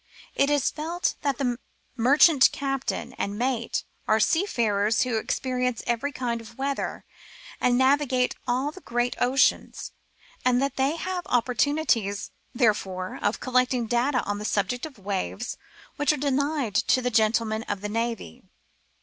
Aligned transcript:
It 0.33 0.49
is 0.49 0.71
felt 0.71 1.13
that 1.21 1.37
the 1.37 1.59
merchant 1.95 2.49
captain 2.51 3.13
and 3.19 3.37
mate 3.37 3.83
are 4.07 4.19
seafarers 4.19 5.03
who 5.03 5.21
experi 5.21 5.67
ence 5.67 5.83
every 5.85 6.11
kind 6.11 6.41
of 6.41 6.57
weather, 6.57 7.05
and 7.59 7.77
navigate 7.77 8.33
all 8.47 8.71
the 8.71 8.81
great 8.81 9.15
oceans, 9.19 9.91
and 10.43 10.59
that 10.59 10.75
they 10.77 10.95
have 10.95 11.27
opportunities, 11.27 12.31
therefore, 12.51 13.19
of 13.21 13.39
collecting 13.39 13.85
data 13.85 14.23
on 14.23 14.39
the 14.39 14.43
subject 14.43 14.87
of 14.87 14.97
waves 14.97 15.55
which 15.97 16.11
are 16.11 16.17
denied 16.17 16.73
to 16.73 17.03
the 17.03 17.11
gentlemen 17.11 17.61
of 17.67 17.81
the 17.81 17.87
navy. 17.89 18.41